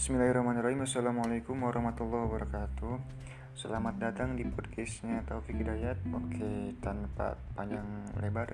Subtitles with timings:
[0.00, 2.94] Bismillahirrahmanirrahim Assalamualaikum warahmatullahi wabarakatuh
[3.52, 7.84] Selamat datang di podcastnya Taufik Hidayat Oke, tanpa panjang
[8.16, 8.48] lebar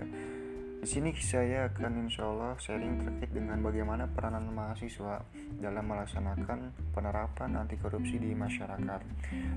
[0.82, 5.22] Di sini saya akan insya Allah sharing terkait dengan bagaimana peranan mahasiswa
[5.62, 9.00] dalam melaksanakan penerapan anti korupsi di masyarakat.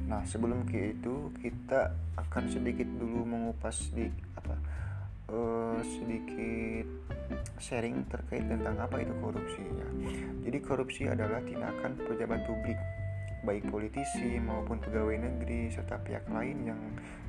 [0.05, 1.89] Nah, sebelum ke itu kita
[2.21, 4.05] akan sedikit dulu mengupas di
[4.37, 4.53] apa
[5.33, 6.85] uh, sedikit
[7.57, 9.87] sharing terkait tentang apa itu korupsi ya.
[10.49, 12.73] Jadi korupsi adalah tindakan pejabat publik
[13.45, 16.81] baik politisi maupun pegawai negeri serta pihak lain yang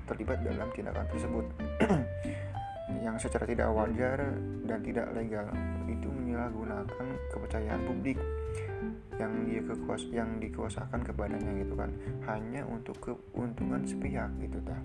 [0.09, 1.45] terlibat dalam tindakan tersebut.
[3.05, 4.19] Yang secara tidak wajar
[4.65, 5.53] dan tidak legal
[5.85, 8.17] itu menyalahgunakan kepercayaan publik
[9.21, 11.93] yang dia kekuas yang dikuasakan kepadanya gitu kan.
[12.25, 14.81] Hanya untuk keuntungan sepihak gitu dah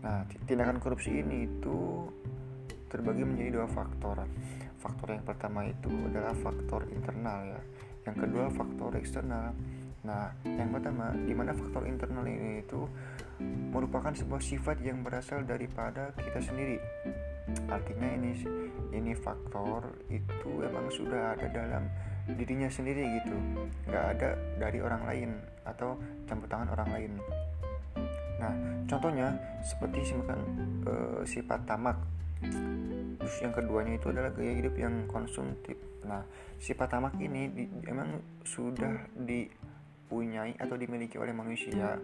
[0.00, 2.08] nah tindakan korupsi ini itu
[2.90, 4.26] terbagi menjadi dua faktor.
[4.82, 7.60] Faktor yang pertama itu adalah faktor internal ya.
[8.10, 9.54] Yang kedua faktor eksternal.
[10.02, 12.82] Nah yang pertama di mana faktor internal ini itu
[13.70, 16.82] merupakan sebuah sifat yang berasal daripada kita sendiri.
[17.70, 18.32] Artinya ini
[18.90, 21.86] ini faktor itu emang sudah ada dalam
[22.26, 23.36] dirinya sendiri gitu.
[23.86, 25.30] Nggak ada dari orang lain
[25.62, 25.94] atau
[26.26, 27.12] campur tangan orang lain.
[28.40, 28.52] Nah
[28.88, 30.40] contohnya seperti misalkan
[30.88, 30.92] e,
[31.28, 32.00] sifat tamak
[33.20, 35.76] terus yang keduanya itu adalah gaya hidup yang konsumtif.
[36.08, 36.24] Nah
[36.56, 42.00] sifat tamak ini di, emang sudah dipunyai atau dimiliki oleh manusia.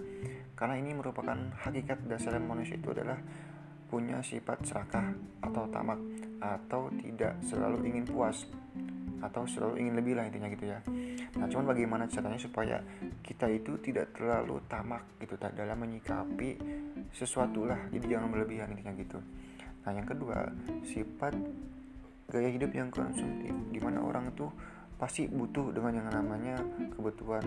[0.57, 3.17] Karena ini merupakan hakikat dasar manusia itu adalah
[3.87, 6.01] punya sifat serakah atau tamak
[6.43, 8.45] atau tidak selalu ingin puas
[9.25, 10.79] atau selalu ingin lebih lah intinya gitu ya.
[11.41, 12.77] Nah cuman bagaimana caranya supaya
[13.25, 16.61] kita itu tidak terlalu tamak gitu dalam menyikapi
[17.17, 17.89] sesuatu lah.
[17.89, 19.19] Jadi jangan berlebihan intinya gitu
[19.87, 20.51] nah yang kedua
[20.83, 21.39] sifat
[22.27, 24.51] gaya hidup yang konsumtif di mana orang tuh
[24.97, 26.57] pasti butuh dengan yang namanya
[26.97, 27.45] kebutuhan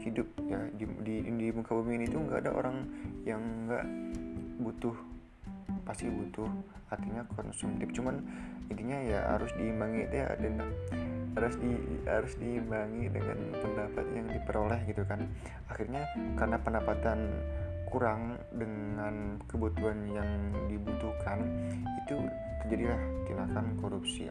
[0.00, 0.26] hidup.
[0.48, 2.76] Ya di, di, di muka bumi ini tuh nggak ada orang
[3.28, 3.84] yang nggak
[4.64, 4.96] butuh
[5.84, 6.48] pasti butuh
[6.88, 7.92] artinya konsumtif.
[7.92, 8.24] Cuman
[8.72, 10.64] intinya ya harus diimbangi ya dan
[11.36, 11.70] harus di
[12.08, 15.20] harus diimbangi dengan pendapat yang diperoleh gitu kan.
[15.68, 16.08] Akhirnya
[16.40, 17.28] karena pendapatan
[17.86, 20.30] kurang dengan kebutuhan yang
[20.66, 21.38] dibutuhkan
[22.04, 22.18] itu
[22.66, 24.26] terjadilah tindakan korupsi.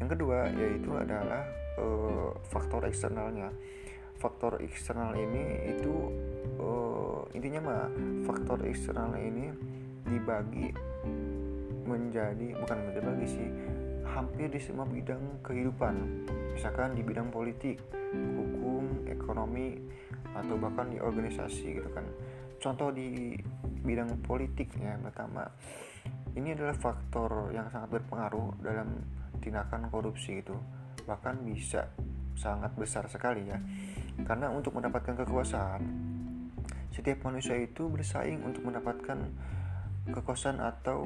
[0.00, 1.44] Yang kedua yaitu adalah
[1.76, 1.86] e,
[2.48, 3.52] faktor eksternalnya.
[4.16, 5.94] Faktor eksternal ini itu
[6.56, 6.68] e,
[7.36, 7.84] intinya mah
[8.24, 9.52] faktor eksternal ini
[10.08, 10.72] dibagi
[11.86, 13.48] menjadi bukan dibagi sih
[14.06, 15.94] hampir di semua bidang kehidupan.
[16.56, 17.76] Misalkan di bidang politik
[18.16, 19.76] hukum ekonomi
[20.32, 22.04] atau bahkan di organisasi gitu kan
[22.62, 23.36] contoh di
[23.86, 25.46] bidang politik ya pertama
[26.36, 29.00] ini adalah faktor yang sangat berpengaruh dalam
[29.40, 30.52] tindakan korupsi itu.
[31.08, 31.88] Bahkan bisa
[32.36, 33.56] sangat besar sekali ya.
[34.20, 35.82] Karena untuk mendapatkan kekuasaan
[36.92, 39.20] setiap manusia itu bersaing untuk mendapatkan
[40.08, 41.04] kekuasaan atau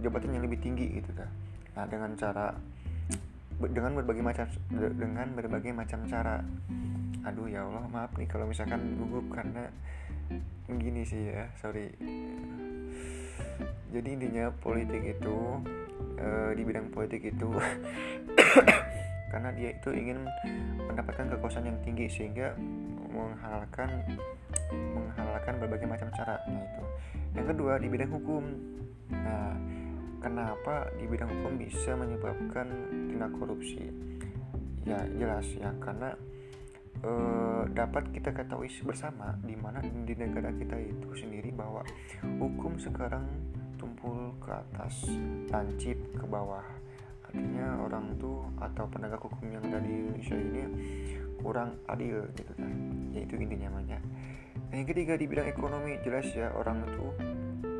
[0.00, 1.28] jabatan yang lebih tinggi gitu kan.
[1.76, 2.52] Nah dengan cara
[3.60, 6.40] dengan berbagai macam dengan berbagai macam cara.
[7.20, 9.68] Aduh ya Allah maaf nih kalau misalkan gugup karena
[10.78, 11.90] begini sih ya sorry.
[13.90, 15.36] Jadi intinya politik itu
[16.14, 17.50] e, di bidang politik itu
[19.34, 20.26] karena dia itu ingin
[20.86, 22.54] mendapatkan kekuasaan yang tinggi sehingga
[23.10, 23.90] menghalalkan
[24.70, 26.38] menghalalkan berbagai macam cara.
[26.46, 26.84] Nah itu.
[27.34, 28.44] Yang kedua di bidang hukum.
[29.10, 29.54] Nah
[30.22, 32.66] kenapa di bidang hukum bisa menyebabkan
[33.10, 33.90] tindak korupsi?
[34.86, 36.14] Ya jelas ya karena
[37.00, 37.12] e,
[37.72, 41.84] dapat kita ketahui bersama di mana di negara kita itu sendiri bahwa
[42.40, 43.24] hukum sekarang
[43.76, 45.08] tumpul ke atas
[45.48, 46.64] lancip ke bawah.
[47.30, 50.62] Artinya orang tuh atau penegak hukum yang ada di Indonesia ini
[51.40, 52.70] kurang adil gitu kan.
[53.14, 54.02] Yaitu intinya namanya
[54.70, 57.10] yang ketiga di bidang ekonomi jelas ya orang tuh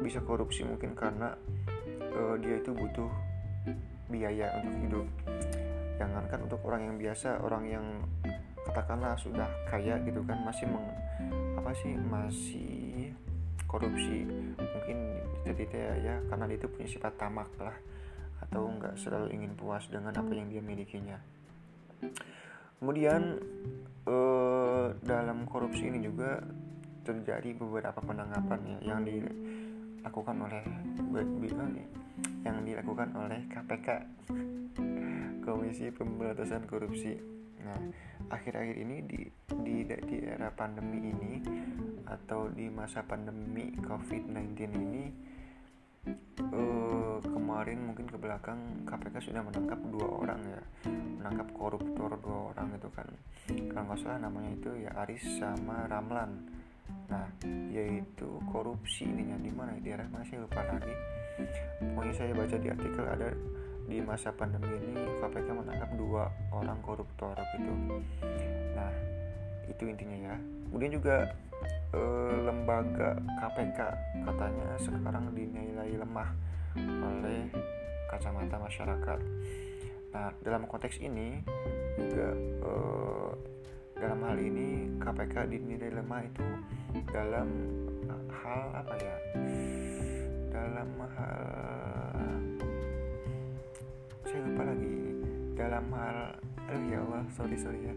[0.03, 1.39] bisa korupsi mungkin karena
[2.11, 3.11] uh, dia itu butuh
[4.11, 5.07] biaya untuk hidup.
[6.03, 7.87] Jangankan untuk orang yang biasa orang yang
[8.71, 10.87] katakanlah sudah kaya gitu kan masih meng,
[11.59, 13.11] apa sih masih
[13.67, 14.27] korupsi
[14.59, 14.99] mungkin
[15.47, 17.75] tidak ya karena itu punya sifat tamak lah
[18.41, 21.19] atau nggak selalu ingin puas dengan apa yang dia milikinya.
[22.81, 23.37] Kemudian
[24.09, 26.41] eh, dalam korupsi ini juga
[27.05, 30.65] terjadi beberapa penangkapan ya yang dilakukan oleh
[32.41, 33.89] yang dilakukan oleh KPK
[35.45, 37.17] Komisi Pemberantasan Korupsi.
[37.61, 37.81] Nah,
[38.31, 39.21] akhir-akhir ini di,
[39.61, 41.35] di di era pandemi ini
[42.07, 45.05] atau di masa pandemi COVID-19 ini
[46.55, 50.63] uh, kemarin mungkin ke belakang KPK sudah menangkap dua orang ya.
[51.21, 53.09] Menangkap koruptor dua orang itu kan.
[53.51, 56.31] Kalau nggak salah namanya itu ya Aris sama Ramlan.
[57.11, 57.27] Nah
[57.75, 59.77] yaitu korupsi ininya di mana?
[59.77, 60.95] Di daerah saya lupa lagi.
[61.81, 63.29] Pokoknya saya baca di artikel ada
[63.91, 67.75] di masa pandemi ini KPK menangkap dua orang koruptor gitu
[68.79, 68.91] nah
[69.67, 70.37] itu intinya ya
[70.71, 71.35] kemudian juga
[71.91, 73.79] eh, lembaga KPK
[74.23, 76.31] katanya sekarang dinilai lemah
[76.79, 77.51] oleh
[78.11, 79.21] kacamata masyarakat.
[80.11, 81.43] Nah, dalam konteks ini
[81.99, 83.31] juga eh,
[83.99, 86.47] dalam hal ini KPK dinilai lemah itu
[87.15, 87.49] dalam
[88.31, 89.17] hal apa ya?
[90.51, 91.45] Dalam hal
[94.31, 94.95] saya lupa lagi.
[95.59, 96.19] Dalam hal
[96.71, 97.95] oh ya Allah, sorry sorry ya.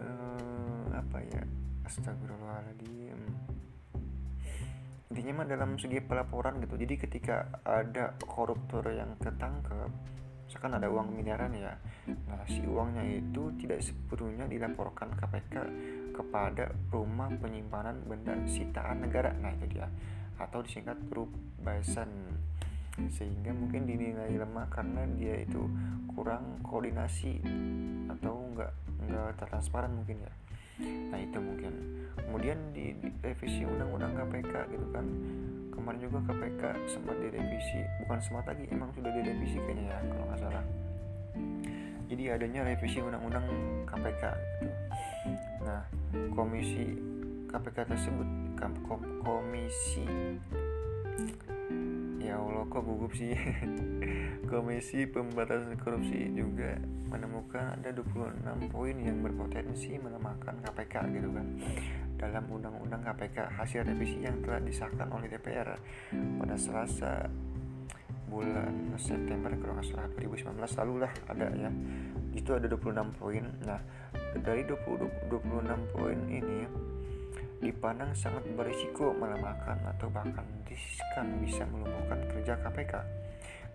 [0.00, 1.44] Eh, apa ya?
[1.84, 3.20] Astagfirullahaladzim
[5.10, 7.36] intinya mah dalam segi pelaporan gitu jadi ketika
[7.66, 9.90] ada koruptor yang ketangkep
[10.46, 11.74] misalkan ada uang miliaran ya
[12.30, 15.54] nah si uangnya itu tidak sepenuhnya dilaporkan KPK
[16.14, 19.90] kepada rumah penyimpanan benda sitaan negara nah itu dia
[20.38, 22.38] atau disingkat grup basan
[23.08, 25.64] sehingga mungkin dinilai lemah karena dia itu
[26.12, 27.40] kurang koordinasi
[28.12, 30.32] atau enggak enggak transparan mungkin ya.
[31.14, 31.72] Nah itu mungkin.
[32.20, 32.92] Kemudian di,
[33.24, 35.06] revisi undang-undang KPK gitu kan.
[35.72, 37.80] Kemarin juga KPK sempat direvisi.
[38.04, 40.64] Bukan sempat lagi emang sudah direvisi kayaknya ya kalau nggak salah.
[42.10, 43.46] Jadi adanya revisi undang-undang
[43.86, 44.22] KPK
[44.60, 44.74] gitu.
[45.64, 45.82] Nah
[46.34, 46.84] komisi
[47.48, 48.28] KPK tersebut
[49.24, 50.04] komisi
[52.30, 53.34] ya Allah kok gugup sih?
[54.50, 56.78] Komisi Pemberantasan Korupsi juga
[57.10, 61.46] menemukan ada 26 poin yang berpotensi melemahkan KPK gitu kan.
[62.14, 65.74] Dalam Undang-Undang KPK hasil revisi yang telah disahkan oleh DPR
[66.38, 67.26] pada Selasa
[68.30, 70.54] bulan September kalau nggak salah 2019
[70.86, 71.70] lalu lah ada ya.
[72.30, 73.42] Itu ada 26 poin.
[73.66, 73.82] Nah
[74.38, 76.62] dari 20, 26 poin ini
[77.60, 82.94] dipandang sangat berisiko melemahkan atau bahkan riskan bisa melumpuhkan kerja KPK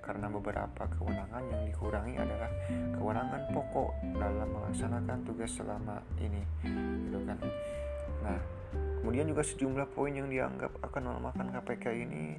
[0.01, 2.49] karena beberapa kewenangan yang dikurangi adalah
[2.93, 6.41] kewenangan pokok dalam melaksanakan tugas selama ini
[7.09, 7.37] gitu kan?
[8.21, 8.39] Nah
[9.01, 12.37] kemudian juga sejumlah poin yang dianggap akan melemahkan KPK ini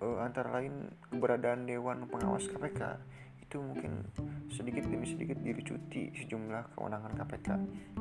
[0.00, 2.80] uh, antara lain keberadaan Dewan Pengawas KPK
[3.52, 4.00] itu mungkin
[4.48, 7.48] sedikit demi sedikit dirucuti sejumlah kewenangan KPK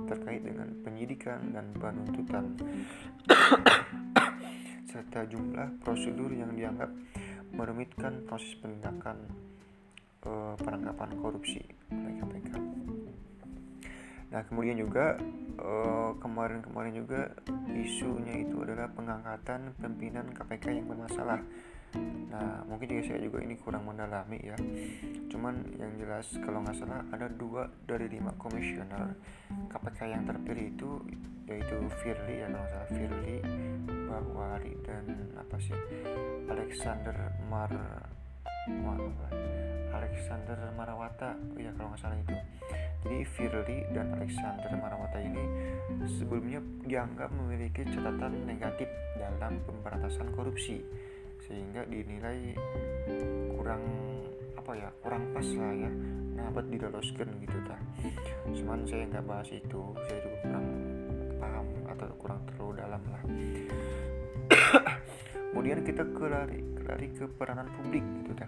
[0.07, 2.55] terkait dengan penyidikan dan penuntutan
[4.95, 6.87] serta jumlah prosedur yang dianggap
[7.51, 9.27] merumitkan proses penindakan
[10.23, 11.59] uh, penangkapan korupsi
[11.91, 12.51] oleh KPK.
[14.31, 15.19] Nah kemudian juga
[15.59, 17.21] kemarin kemarin-kemarin juga
[17.75, 21.43] isunya itu adalah pengangkatan pimpinan KPK yang bermasalah
[22.31, 24.55] Nah, mungkin juga saya juga ini kurang mendalami ya.
[25.27, 29.15] Cuman yang jelas kalau nggak salah ada dua dari lima komisioner.
[29.67, 30.91] KPK yang terpilih itu?
[31.51, 32.87] Yaitu Firly ya kalau salah.
[32.95, 33.35] Firly
[34.07, 35.03] Bahwari dan
[35.35, 35.75] apa sih?
[36.47, 37.15] Alexander
[37.51, 37.71] Mar
[39.91, 41.35] Alexander Marawata.
[41.35, 42.35] Oh ya kalau nggak salah itu.
[43.01, 45.43] Jadi Firly dan Alexander Marawata ini
[46.07, 48.87] sebelumnya dianggap memiliki catatan negatif
[49.19, 50.79] dalam pemberantasan korupsi
[51.51, 52.55] sehingga dinilai
[53.51, 53.83] kurang
[54.55, 55.91] apa ya kurang pas lah ya
[56.39, 57.75] ngabat didoloskan gitu ta.
[58.55, 60.67] Cuman saya nggak bahas itu saya juga kurang
[61.43, 63.23] paham atau kurang terlalu dalam lah.
[65.51, 68.47] Kemudian kita ke lari, lari ke peranan publik gitu ta.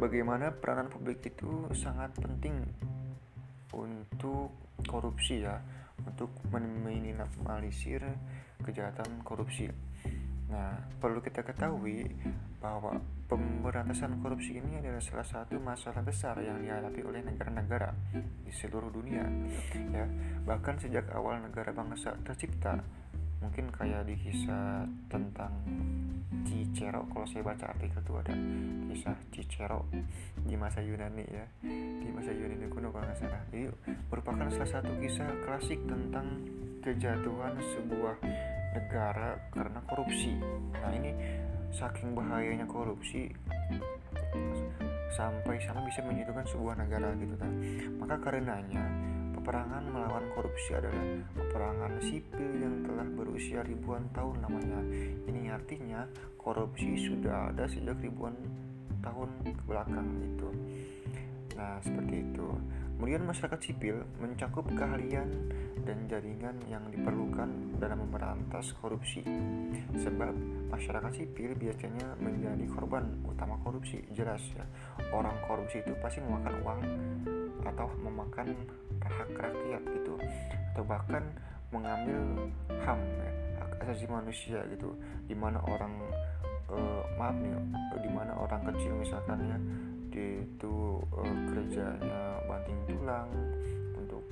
[0.00, 2.64] Bagaimana peranan publik itu sangat penting
[3.76, 4.56] untuk
[4.88, 5.60] korupsi ya
[6.00, 8.00] untuk meminimalisir
[8.64, 9.68] kejahatan korupsi
[10.46, 12.06] Nah, perlu kita ketahui
[12.62, 18.90] bahwa pemberantasan korupsi ini adalah salah satu masalah besar yang dihadapi oleh negara-negara di seluruh
[18.94, 19.26] dunia.
[19.90, 20.06] Ya,
[20.46, 22.78] bahkan sejak awal negara bangsa tercipta,
[23.42, 25.52] mungkin kayak di kisah tentang
[26.46, 28.34] Cicero kalau saya baca artikel itu ada
[28.90, 29.86] kisah Cicero
[30.46, 33.70] di masa Yunani ya di masa Yunani kuno kalau nggak salah jadi
[34.10, 36.26] merupakan salah satu kisah klasik tentang
[36.82, 38.16] kejatuhan sebuah
[38.76, 40.36] negara karena korupsi.
[40.76, 41.10] Nah ini
[41.72, 43.32] saking bahayanya korupsi
[45.16, 47.52] sampai sama bisa menyatukan sebuah negara gitu kan.
[47.96, 48.84] Maka karenanya
[49.32, 54.80] peperangan melawan korupsi adalah peperangan sipil yang telah berusia ribuan tahun namanya.
[55.24, 56.04] Ini artinya
[56.36, 58.36] korupsi sudah ada sejak ribuan
[59.00, 60.48] tahun ke belakang gitu.
[61.56, 62.48] Nah, seperti itu.
[63.06, 65.30] Kemudian masyarakat sipil mencakup keahlian
[65.86, 69.22] dan jaringan yang diperlukan dalam memberantas korupsi.
[69.94, 70.34] Sebab
[70.74, 74.02] masyarakat sipil biasanya menjadi korban utama korupsi.
[74.10, 74.66] Jelas ya,
[75.14, 76.80] orang korupsi itu pasti memakan uang
[77.70, 78.50] atau memakan
[78.98, 80.18] hak rakyat gitu
[80.74, 81.22] atau bahkan
[81.70, 83.30] mengambil HAM ya,
[83.62, 84.98] hak asasi manusia gitu
[85.30, 85.94] di mana orang
[86.74, 87.54] uh, maaf nih
[88.02, 89.58] di mana orang kecil misalkan ya
[90.16, 93.28] itu uh, kerjanya banting tulang
[93.96, 94.24] untuk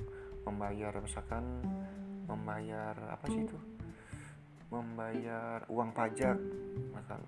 [0.45, 1.43] membayar misalkan
[2.25, 3.57] membayar apa sih itu?
[4.73, 6.37] Membayar uang pajak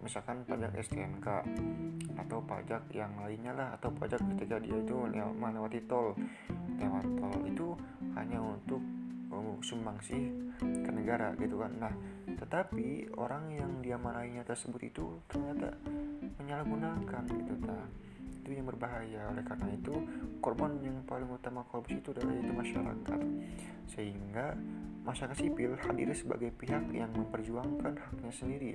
[0.01, 1.27] misalkan pajak STNK
[2.17, 4.95] atau pajak yang lainnya lah atau pajak ketika dia itu
[5.37, 6.17] melewati tol.
[6.81, 7.77] Lewat tol itu
[8.17, 8.81] hanya untuk
[9.29, 11.71] oh, sumbangsi ke negara gitu kan.
[11.77, 11.93] Nah
[12.37, 15.73] tetapi orang yang dia marahinya tersebut itu ternyata
[16.37, 17.85] menyalahgunakan gitu nah
[18.47, 19.27] itu yang berbahaya.
[19.27, 19.91] Oleh karena itu
[20.39, 23.19] korban yang paling utama korupsi itu adalah itu masyarakat.
[23.91, 24.55] Sehingga
[25.03, 28.71] masyarakat sipil hadir sebagai pihak yang memperjuangkan haknya sendiri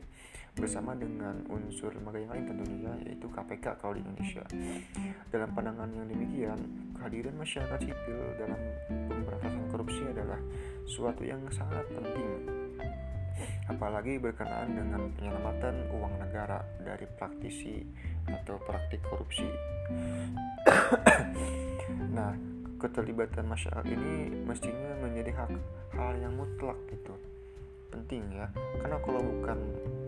[0.53, 4.45] bersama dengan unsur lembaga yang lain tentunya yaitu KPK kalau di Indonesia.
[5.33, 6.61] Dalam pandangan yang demikian
[7.01, 8.61] kehadiran masyarakat sipil dalam
[9.09, 10.41] pemberantasan korupsi adalah
[10.85, 12.52] suatu yang sangat penting
[13.71, 17.83] apalagi berkenaan dengan penyelamatan uang negara dari praktisi
[18.27, 19.47] atau praktik korupsi.
[22.17, 22.35] nah,
[22.83, 25.53] keterlibatan masyarakat ini mestinya menjadi hak
[25.95, 27.15] hal yang mutlak gitu.
[27.93, 28.49] Penting ya,
[28.81, 29.59] karena kalau bukan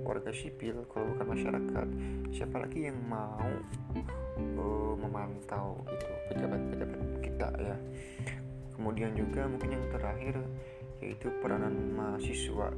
[0.03, 1.89] warga sipil, kalau bukan masyarakat,
[2.33, 3.45] siapa lagi yang mau
[4.57, 7.77] uh, memantau itu pejabat-pejabat kita ya.
[8.75, 10.35] Kemudian juga mungkin yang terakhir
[11.05, 12.73] yaitu peranan mahasiswa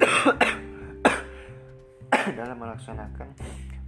[2.38, 3.28] dalam melaksanakan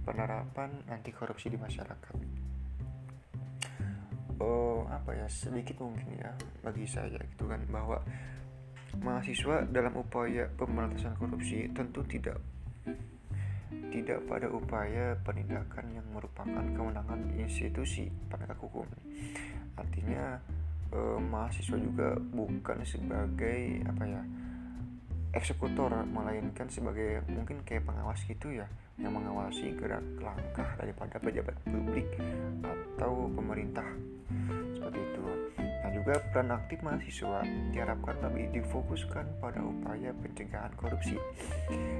[0.03, 2.15] penerapan anti korupsi di masyarakat.
[4.41, 6.33] Oh, apa ya sedikit mungkin ya
[6.65, 8.01] bagi saya gitu kan bahwa
[8.99, 12.37] mahasiswa dalam upaya pemberantasan korupsi tentu tidak
[13.89, 18.85] tidak pada upaya penindakan yang merupakan kewenangan institusi penegak hukum.
[19.77, 20.41] Artinya
[20.93, 24.21] eh, mahasiswa juga bukan sebagai apa ya
[25.33, 28.69] eksekutor melainkan sebagai mungkin kayak pengawas gitu ya
[29.01, 32.05] yang mengawasi gerak langkah daripada pejabat publik
[32.61, 33.85] atau pemerintah
[34.77, 35.23] seperti itu.
[35.57, 37.41] Nah juga peran aktif mahasiswa
[37.73, 41.17] diharapkan lebih difokuskan pada upaya pencegahan korupsi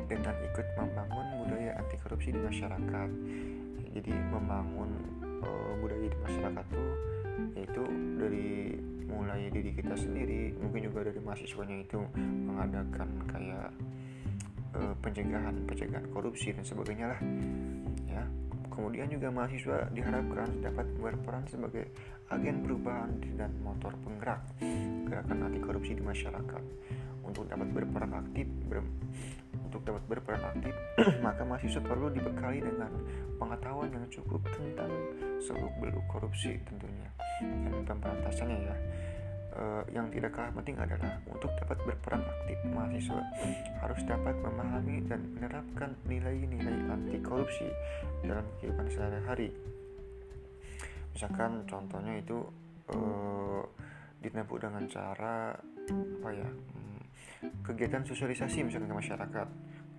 [0.05, 3.09] dengan ikut membangun budaya anti korupsi di masyarakat.
[3.93, 4.89] Jadi membangun
[5.41, 6.93] uh, budaya di masyarakat tuh
[7.57, 7.83] yaitu
[8.21, 8.77] dari
[9.13, 13.69] mulai diri kita sendiri mungkin juga dari mahasiswanya itu mengadakan kayak
[14.73, 17.19] uh, pencegahan pencegahan korupsi dan sebagainya lah
[18.09, 18.25] ya.
[18.73, 21.93] Kemudian juga mahasiswa diharapkan dapat berperan sebagai
[22.33, 24.41] agen perubahan dan motor penggerak
[25.05, 26.63] gerakan anti korupsi di masyarakat
[27.23, 28.83] untuk dapat berperan aktif ber,
[29.55, 30.73] untuk dapat berperan aktif
[31.25, 32.91] maka mahasiswa perlu dibekali dengan
[33.39, 34.91] pengetahuan yang cukup tentang
[35.41, 37.09] seluk beluk korupsi tentunya.
[37.41, 38.77] Dan pemberantasannya ya.
[39.53, 43.21] Uh, yang tidak kalah penting adalah untuk dapat berperan aktif mahasiswa
[43.85, 47.69] harus dapat memahami dan menerapkan nilai-nilai anti korupsi
[48.25, 49.53] dalam kehidupan sehari-hari.
[51.13, 52.41] Misalkan contohnya itu
[52.97, 53.61] uh,
[54.25, 55.53] ditempuh dengan cara
[55.85, 56.49] apa ya
[57.63, 59.47] kegiatan sosialisasi misalkan ke masyarakat.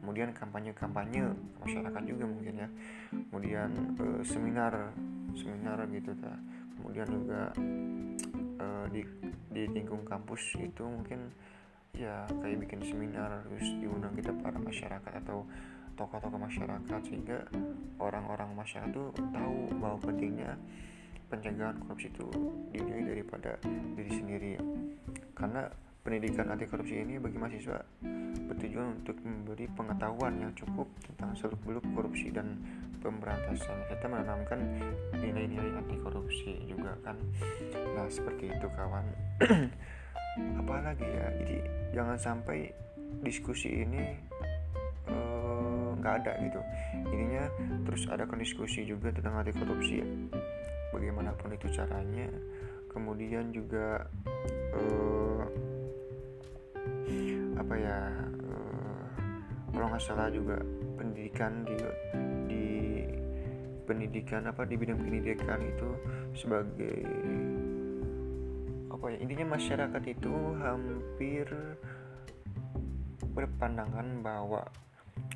[0.04, 1.32] Kemudian kampanye-kampanye
[1.64, 2.68] masyarakat juga mungkin ya.
[3.32, 4.92] Kemudian uh, seminar
[5.32, 6.32] seminar gitu ta.
[6.76, 7.40] Kemudian juga
[8.60, 9.00] uh, di
[9.54, 11.32] di lingkung kampus itu mungkin
[11.94, 15.46] ya kayak bikin seminar terus diundang kita para masyarakat atau
[15.94, 17.46] tokoh-tokoh masyarakat sehingga
[18.02, 20.58] orang-orang masyarakat tuh tahu bahwa pentingnya
[21.30, 22.26] pencegahan korupsi itu
[22.74, 23.56] dimulai daripada
[23.94, 24.52] diri sendiri.
[25.34, 25.70] Karena
[26.04, 27.80] pendidikan anti korupsi ini bagi mahasiswa
[28.44, 32.60] bertujuan untuk memberi pengetahuan yang cukup tentang seluk beluk korupsi dan
[33.00, 34.60] pemberantasan kita menanamkan
[35.16, 37.16] nilai-nilai anti korupsi juga kan.
[37.96, 39.04] Nah seperti itu kawan.
[40.60, 41.26] Apalagi ya?
[41.40, 41.56] Jadi
[41.96, 42.68] jangan sampai
[43.24, 44.04] diskusi ini
[45.08, 46.60] eh, nggak uh, ada gitu.
[47.16, 47.48] Ininya
[47.88, 50.08] terus ada diskusi juga tentang anti korupsi ya.
[50.92, 52.28] bagaimanapun itu caranya.
[52.92, 54.04] Kemudian juga
[54.76, 55.23] uh,
[57.58, 57.98] apa ya
[58.50, 59.04] uh,
[59.70, 60.58] kalau nggak salah juga
[60.98, 61.76] pendidikan di
[62.50, 62.66] di
[63.84, 65.90] pendidikan apa di bidang pendidikan itu
[66.34, 67.04] sebagai
[68.90, 71.46] apa ya intinya masyarakat itu hampir
[73.34, 74.62] berpandangan bahwa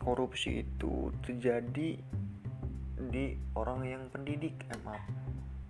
[0.01, 1.99] korupsi itu terjadi
[2.99, 5.03] di orang yang pendidik eh,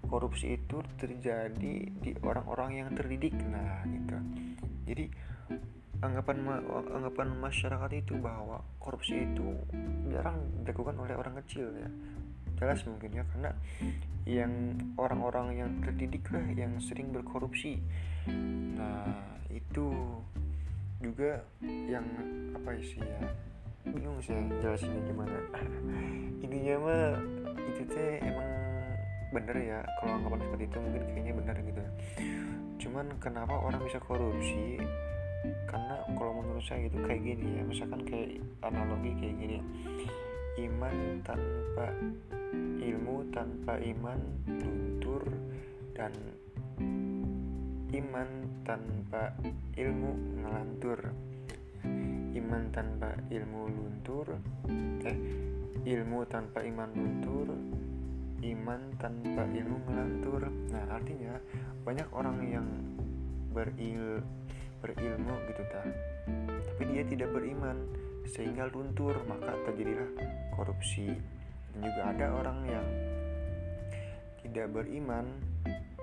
[0.08, 3.36] korupsi itu terjadi di orang-orang yang terdidik.
[3.36, 4.16] Nah gitu.
[4.88, 5.04] Jadi
[5.98, 6.38] anggapan
[6.94, 9.54] anggapan masyarakat itu bahwa korupsi itu
[10.10, 11.90] jarang dilakukan oleh orang kecil ya.
[12.58, 13.50] Jelas mungkin ya karena
[14.26, 14.52] yang
[14.98, 17.78] orang-orang yang terdidik lah yang sering berkorupsi.
[18.78, 19.90] Nah itu
[20.98, 22.04] juga yang
[22.54, 23.22] apa sih ya
[23.86, 25.38] bingung sih jelasinnya gimana.
[26.44, 27.06] Intinya mah
[27.68, 28.48] itu teh emang
[29.28, 31.82] bener ya kalau anggapan seperti itu mungkin kayaknya bener gitu
[32.78, 34.80] cuman kenapa orang bisa korupsi
[35.68, 37.62] karena kalau menurut saya gitu kayak gini ya.
[37.64, 39.58] Misalkan kayak analogi kayak gini.
[40.58, 41.86] Iman tanpa
[42.82, 45.22] ilmu tanpa iman luntur
[45.94, 46.12] dan
[47.94, 48.28] iman
[48.66, 49.22] tanpa
[49.78, 50.10] ilmu
[50.42, 51.00] ngelantur.
[52.34, 54.26] Iman tanpa ilmu luntur
[55.08, 55.18] eh
[55.88, 57.48] ilmu tanpa iman luntur
[58.42, 60.42] iman tanpa ilmu ngelantur.
[60.70, 61.34] Nah artinya
[61.82, 62.68] banyak orang yang
[63.50, 64.22] beril
[64.80, 65.82] berilmu gitu ta
[66.78, 67.90] tapi dia tidak beriman
[68.28, 70.08] sehingga luntur maka terjadilah
[70.52, 71.16] korupsi.
[71.74, 72.86] Dan juga ada orang yang
[74.44, 75.26] tidak beriman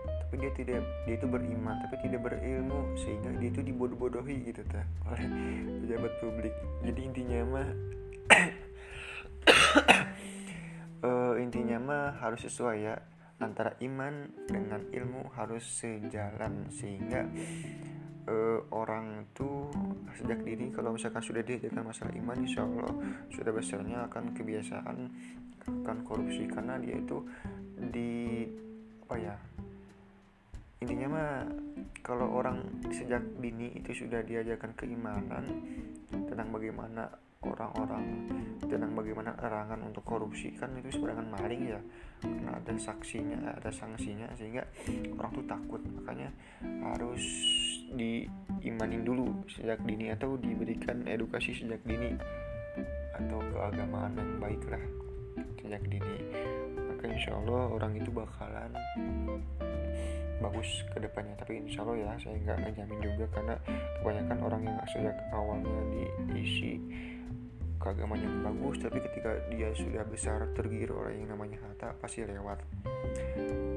[0.06, 4.84] tapi dia tidak dia itu beriman tapi tidak berilmu sehingga dia itu dibodoh-bodohi gitu ta
[5.08, 5.26] oleh
[5.86, 6.54] pejabat publik.
[6.84, 7.70] Jadi intinya mah
[11.06, 12.96] uh, intinya mah harus sesuai ya.
[13.36, 17.28] Antara iman dengan ilmu harus sejalan sehingga
[18.30, 19.70] uh, orang tuh
[20.16, 22.92] sejak dini kalau misalkan sudah diajarkan masalah iman insya Allah
[23.34, 24.98] sudah besarnya akan kebiasaan
[25.66, 26.46] akan korupsi.
[26.50, 27.22] Karena dia itu
[27.76, 28.46] di
[29.06, 29.36] apa ya
[30.82, 31.32] intinya mah
[32.06, 35.46] kalau orang sejak dini itu sudah diajarkan keimanan
[36.12, 37.10] tentang bagaimana
[37.46, 38.06] orang-orang
[38.66, 41.82] tentang bagaimana larangan untuk korupsi kan itu sebenarnya maling ya.
[42.22, 44.66] Karena ada saksinya ada sanksinya sehingga
[45.18, 45.82] orang tuh takut.
[45.82, 46.30] Makanya
[46.82, 47.22] harus
[47.94, 52.18] diimanin dulu sejak dini atau diberikan edukasi sejak dini
[53.16, 54.82] atau keagamaan yang baik lah
[55.62, 56.16] sejak dini.
[56.76, 58.72] Maka insya Allah orang itu bakalan
[60.40, 61.36] bagus ke depannya.
[61.40, 63.56] Tapi insya Allah ya saya nggak ngejamin juga karena
[64.02, 65.80] kebanyakan orang yang sejak awalnya
[66.34, 66.82] diisi
[67.86, 72.58] keagamaan yang bagus tapi ketika dia sudah besar tergiur oleh yang namanya harta pasti lewat.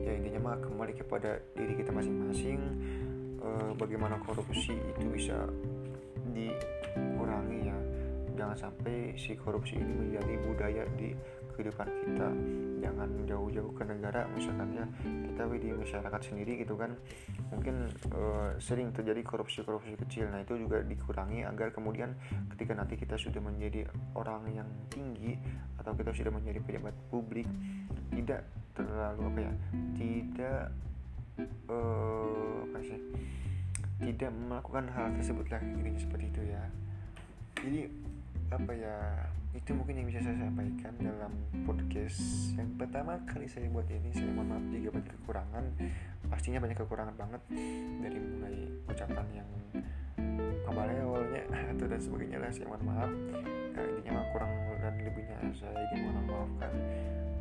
[0.05, 2.61] Ya intinya mah kembali kepada diri kita masing-masing
[3.43, 5.47] eh, bagaimana korupsi itu bisa
[6.33, 7.79] dikurangi ya.
[8.39, 11.11] Jangan sampai si korupsi ini menjadi budaya di
[11.59, 12.29] kehidupan kita.
[12.79, 16.95] Jangan jauh-jauh ke negara misalkan ya kita di masyarakat sendiri gitu kan.
[17.51, 20.31] Mungkin uh, sering terjadi korupsi-korupsi kecil.
[20.31, 22.15] Nah itu juga dikurangi agar kemudian
[22.55, 25.35] ketika nanti kita sudah menjadi orang yang tinggi
[25.83, 27.51] atau kita sudah menjadi pejabat publik
[28.15, 28.47] tidak
[28.79, 29.53] terlalu apa ya
[29.99, 30.63] tidak
[31.71, 33.01] uh, apa sih?
[33.99, 36.63] Tidak melakukan hal tersebut lagi gitu seperti itu ya.
[37.59, 37.81] Jadi
[38.49, 38.97] apa ya
[39.53, 41.33] itu mungkin yang bisa saya sampaikan dalam
[41.67, 42.21] podcast
[42.55, 44.15] yang pertama kali saya buat ini.
[44.15, 45.65] Saya mohon maaf jika banyak kekurangan.
[46.29, 47.43] Pastinya banyak kekurangan banget
[48.03, 49.51] dari mulai ucapan yang
[50.63, 51.43] kabarnya awalnya
[51.75, 52.51] atau dan sebagainya lah.
[52.55, 53.11] Saya mohon maaf.
[53.75, 56.73] Nah, intinya kurang dan lebihnya saya ingin mohon maafkan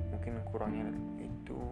[0.09, 0.87] mungkin kurangnya
[1.47, 1.63] itu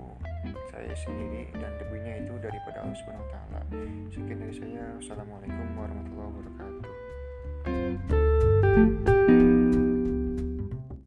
[0.72, 3.60] saya sendiri dan debunya itu daripada Allah Subhanahu Taala.
[4.08, 4.88] Sekian dari saya.
[5.04, 6.88] Assalamualaikum warahmatullahi wabarakatuh.